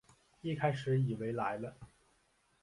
[0.41, 1.77] 一开始以为来了